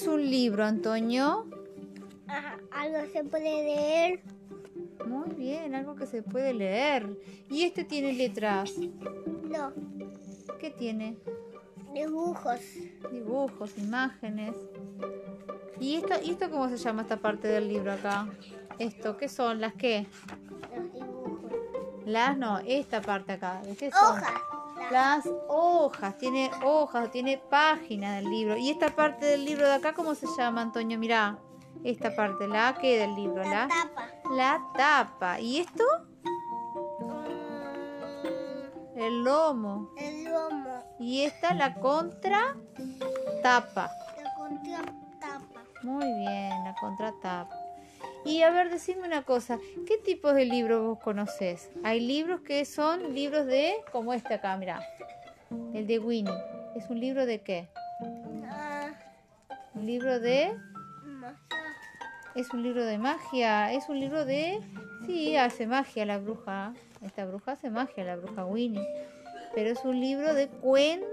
[0.00, 1.46] es un libro, Antonio?
[2.28, 4.20] Ajá, algo se puede leer.
[5.04, 7.18] Muy bien, algo que se puede leer.
[7.50, 8.74] ¿Y este tiene letras?
[8.78, 9.72] No,
[10.60, 11.16] ¿Qué tiene?
[11.92, 12.60] dibujos.
[13.10, 14.54] Dibujos, imágenes.
[15.80, 18.28] ¿Y esto, ¿Y esto cómo se llama esta parte del libro acá?
[18.78, 19.60] ¿Esto qué son?
[19.60, 20.06] ¿Las qué?
[20.76, 21.52] Los dibujos.
[22.06, 23.62] Las no, esta parte acá.
[23.64, 24.18] ¿De qué son?
[24.18, 24.57] Hojas.
[24.90, 28.56] Las hojas, tiene hojas, tiene páginas del libro.
[28.56, 30.98] ¿Y esta parte del libro de acá cómo se llama, Antonio?
[30.98, 31.38] Mirá,
[31.84, 34.08] esta parte, la que del libro, La la, tapa.
[34.30, 35.40] la tapa.
[35.40, 35.84] ¿Y esto?
[37.00, 39.90] Mm, El lomo.
[39.98, 40.96] el lomo.
[40.98, 42.56] Y esta la contra
[43.42, 43.90] tapa.
[44.22, 45.62] La contratapa.
[45.82, 47.54] Muy bien, la contratapa.
[48.24, 51.70] Y a ver, decime una cosa, ¿qué tipos de libros vos conocés?
[51.82, 54.80] Hay libros que son libros de, como este acá, mirá,
[55.72, 56.34] el de Winnie.
[56.76, 57.68] ¿Es un libro de qué?
[58.44, 58.90] Ah,
[59.74, 60.54] Un libro de,
[62.34, 64.60] es un libro de magia, es un libro de,
[65.06, 66.72] sí, hace magia la bruja.
[67.00, 68.86] Esta bruja hace magia, la bruja Winnie.
[69.54, 71.08] Pero es un libro de cuentos.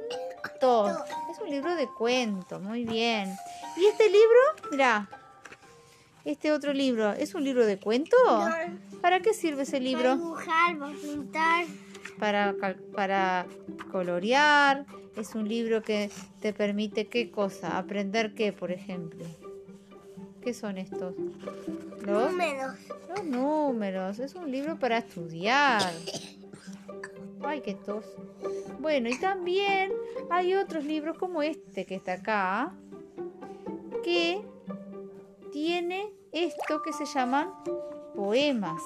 [1.31, 3.35] Es un libro de cuentos, muy bien.
[3.77, 4.69] ¿Y este libro?
[4.71, 5.09] Mirá,
[6.25, 8.19] este otro libro, ¿es un libro de cuentos?
[9.01, 10.15] ¿Para qué sirve ese Para libro?
[10.17, 11.65] dibujar, para pintar.
[12.19, 12.55] Para,
[12.95, 13.45] para
[13.91, 14.85] colorear.
[15.15, 16.09] Es un libro que
[16.41, 17.77] te permite qué cosa?
[17.77, 19.23] Aprender qué, por ejemplo.
[20.41, 21.15] ¿Qué son estos?
[22.05, 22.75] Los, Números.
[23.09, 24.19] los números.
[24.19, 25.81] Es un libro para estudiar.
[27.43, 28.05] Ay, qué tos.
[28.79, 29.91] Bueno, y también
[30.29, 32.73] hay otros libros como este que está acá,
[34.03, 34.41] que
[35.55, 37.49] tiene esto que se llaman
[38.13, 38.81] poemas.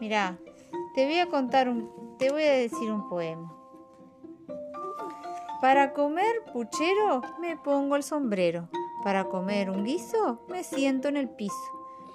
[0.00, 0.36] Mira,
[0.96, 3.54] te voy a contar un, te voy a decir un poema.
[5.60, 8.70] Para comer puchero me pongo el sombrero.
[9.04, 11.54] Para comer un guiso me siento en el piso.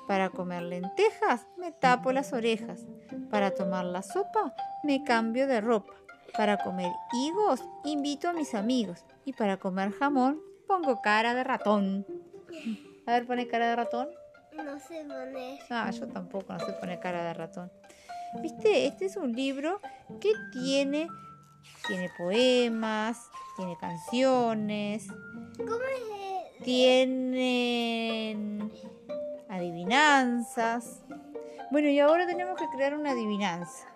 [0.09, 2.85] Para comer lentejas me tapo las orejas.
[3.31, 4.53] Para tomar la sopa
[4.83, 5.93] me cambio de ropa.
[6.35, 9.05] Para comer higos invito a mis amigos.
[9.23, 12.05] Y para comer jamón pongo cara de ratón.
[13.07, 14.09] A ver, pone cara de ratón.
[14.53, 15.59] No sé poner.
[15.69, 17.71] Ah, yo tampoco, no sé poner cara de ratón.
[18.41, 19.79] Viste, este es un libro
[20.19, 21.07] que tiene,
[21.87, 25.07] tiene poemas, tiene canciones,
[25.57, 26.63] ¿Cómo es?
[26.63, 27.49] tienen
[29.47, 30.99] adivinanzas.
[31.71, 33.87] Bueno, y ahora tenemos que crear una adivinanza.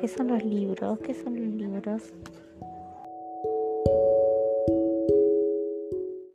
[0.00, 0.98] ¿Qué son los libros?
[1.00, 2.02] ¿Qué son los libros?